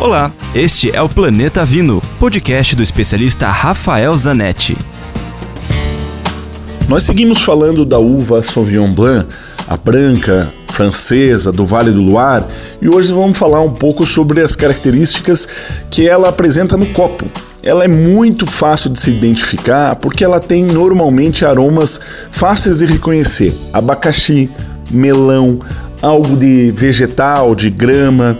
Olá, 0.00 0.30
este 0.54 0.94
é 0.94 1.00
o 1.00 1.08
Planeta 1.08 1.64
Vino, 1.64 2.02
podcast 2.18 2.74
do 2.74 2.82
especialista 2.82 3.48
Rafael 3.48 4.14
Zanetti. 4.16 4.76
Nós 6.88 7.04
seguimos 7.04 7.42
falando 7.42 7.84
da 7.84 7.98
uva 7.98 8.42
Sauvignon 8.42 8.90
Blanc, 8.90 9.28
a 9.66 9.76
branca, 9.76 10.52
francesa, 10.68 11.50
do 11.50 11.64
Vale 11.64 11.92
do 11.92 12.02
Loire, 12.02 12.44
e 12.82 12.88
hoje 12.88 13.12
vamos 13.12 13.38
falar 13.38 13.60
um 13.62 13.70
pouco 13.70 14.04
sobre 14.04 14.42
as 14.42 14.54
características 14.54 15.48
que 15.90 16.06
ela 16.06 16.28
apresenta 16.28 16.76
no 16.76 16.86
copo. 16.86 17.26
Ela 17.62 17.84
é 17.84 17.88
muito 17.88 18.46
fácil 18.46 18.90
de 18.90 19.00
se 19.00 19.10
identificar 19.10 19.96
porque 19.96 20.22
ela 20.24 20.40
tem 20.40 20.64
normalmente 20.64 21.46
aromas 21.46 21.98
fáceis 22.30 22.80
de 22.80 22.86
reconhecer: 22.86 23.56
abacaxi, 23.72 24.50
melão, 24.90 25.60
algo 26.02 26.36
de 26.36 26.70
vegetal, 26.72 27.54
de 27.54 27.70
grama. 27.70 28.38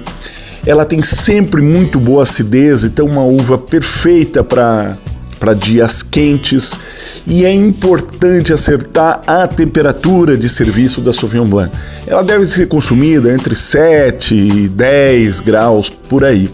Ela 0.67 0.85
tem 0.85 1.03
sempre 1.03 1.61
muito 1.61 2.01
boa 2.01 2.23
acidez, 2.23 2.85
então 2.85 3.07
uma 3.07 3.23
uva 3.23 3.59
perfeita 3.59 4.43
para 4.43 4.97
para 5.45 5.53
dias 5.53 6.03
quentes 6.03 6.79
e 7.27 7.45
é 7.45 7.53
importante 7.53 8.51
acertar 8.51 9.21
a 9.27 9.47
temperatura 9.47 10.39
de 10.39 10.49
serviço 10.49 11.03
da 11.03 11.13
Sauvignon 11.13 11.45
Blanc. 11.45 11.71
Ela 12.07 12.25
deve 12.25 12.47
ser 12.47 12.67
consumida 12.67 13.31
entre 13.31 13.55
7 13.55 14.35
e 14.35 14.69
10 14.69 15.41
graus 15.41 15.91
por 15.91 16.25
aí. 16.25 16.49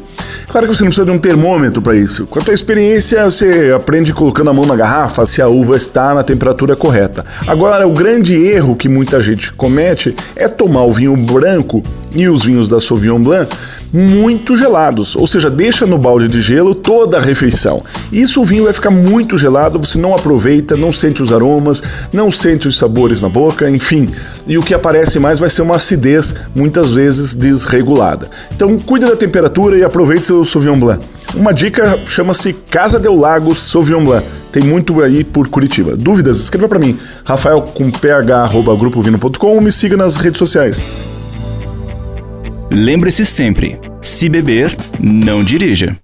Claro 0.49 0.67
que 0.67 0.75
você 0.75 0.83
não 0.83 0.89
precisa 0.89 1.05
de 1.05 1.13
um 1.13 1.19
termômetro 1.19 1.81
para 1.81 1.95
isso. 1.95 2.27
Com 2.27 2.41
a 2.41 2.43
tua 2.43 2.53
experiência, 2.53 3.25
você 3.25 3.73
aprende 3.75 4.13
colocando 4.13 4.51
a 4.51 4.53
mão 4.53 4.67
na 4.67 4.75
garrafa 4.75 5.25
se 5.25 5.41
a 5.41 5.47
uva 5.47 5.77
está 5.77 6.13
na 6.13 6.25
temperatura 6.25 6.75
correta. 6.75 7.25
Agora, 7.47 7.87
o 7.87 7.93
grande 7.93 8.35
erro 8.35 8.75
que 8.75 8.89
muita 8.89 9.23
gente 9.23 9.53
comete 9.53 10.17
é 10.35 10.49
tomar 10.49 10.83
o 10.83 10.91
vinho 10.91 11.17
branco 11.17 11.85
e 12.13 12.29
os 12.29 12.45
vinhos 12.45 12.69
da 12.69 12.81
Sauvignon 12.81 13.23
Blanc 13.23 13.49
muito 13.93 14.57
gelados, 14.57 15.17
ou 15.17 15.27
seja, 15.27 15.51
deixa 15.51 15.87
no 15.87 15.99
balde 15.99 16.29
de 16.29 16.41
gelo 16.41 16.75
toda 16.75 17.19
a 17.19 17.21
refeição. 17.21 17.83
Isso 18.13 18.41
o 18.41 18.45
vinho 18.45 18.65
vai 18.65 18.73
ficar 18.73 18.91
muito 18.91 19.37
gelado, 19.37 19.79
você 19.79 19.99
não 19.99 20.15
aproveita, 20.15 20.77
não 20.77 20.93
sente 20.93 21.23
os 21.23 21.33
aromas, 21.33 21.83
não 22.13 22.31
sente 22.31 22.69
os 22.69 22.79
sabores 22.79 23.21
na 23.21 23.29
boca, 23.29 23.69
enfim. 23.69 24.09
E 24.47 24.57
o 24.57 24.63
que 24.63 24.75
aparece 24.75 25.19
mais 25.19 25.39
vai 25.39 25.49
ser 25.49 25.63
uma 25.63 25.77
acidez 25.77 26.35
muitas 26.55 26.93
vezes 26.93 27.35
desregulada. 27.35 28.29
Então, 28.55 28.79
cuide 28.79 29.07
da 29.07 29.17
temperatura 29.17 29.79
e 29.79 29.85
aproveite 29.85 30.27
seu 30.27 30.45
Sauvignon 30.45 30.79
Blanc. 30.79 31.05
Uma 31.35 31.53
dica 31.53 32.01
chama-se 32.07 32.53
Casa 32.53 32.99
del 32.99 33.15
Lago 33.15 33.55
Sauvignon 33.55 34.05
Blanc. 34.05 34.27
Tem 34.51 34.63
muito 34.63 35.01
aí 35.01 35.23
por 35.23 35.47
Curitiba. 35.49 35.97
Dúvidas? 35.97 36.41
Escreva 36.41 36.69
para 36.69 36.79
mim, 36.79 36.99
rafael 37.25 37.63
com 37.63 37.91
ph@grupovino.com 37.91 39.47
ou 39.47 39.61
me 39.61 39.71
siga 39.71 39.97
nas 39.97 40.17
redes 40.17 40.39
sociais. 40.39 40.83
Lembre-se 42.71 43.25
sempre: 43.25 43.81
se 44.01 44.29
beber, 44.29 44.75
não 44.99 45.45
dirija. 45.45 45.97